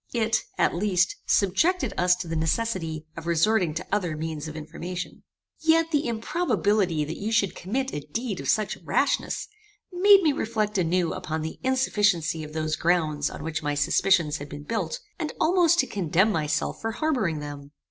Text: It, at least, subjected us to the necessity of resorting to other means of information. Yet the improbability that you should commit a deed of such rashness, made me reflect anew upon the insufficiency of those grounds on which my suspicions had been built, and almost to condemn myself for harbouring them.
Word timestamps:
It, 0.15 0.41
at 0.57 0.73
least, 0.73 1.15
subjected 1.27 1.93
us 1.95 2.15
to 2.15 2.27
the 2.27 2.35
necessity 2.35 3.05
of 3.15 3.27
resorting 3.27 3.75
to 3.75 3.85
other 3.91 4.17
means 4.17 4.47
of 4.47 4.55
information. 4.55 5.21
Yet 5.59 5.91
the 5.91 6.07
improbability 6.07 7.05
that 7.05 7.19
you 7.19 7.31
should 7.31 7.53
commit 7.53 7.93
a 7.93 7.99
deed 7.99 8.39
of 8.39 8.49
such 8.49 8.77
rashness, 8.77 9.47
made 9.93 10.23
me 10.23 10.33
reflect 10.33 10.79
anew 10.79 11.13
upon 11.13 11.43
the 11.43 11.59
insufficiency 11.63 12.43
of 12.43 12.53
those 12.53 12.75
grounds 12.77 13.29
on 13.29 13.43
which 13.43 13.61
my 13.61 13.75
suspicions 13.75 14.37
had 14.37 14.49
been 14.49 14.63
built, 14.63 14.99
and 15.19 15.33
almost 15.39 15.77
to 15.81 15.85
condemn 15.85 16.31
myself 16.31 16.81
for 16.81 16.93
harbouring 16.93 17.37
them. 17.37 17.69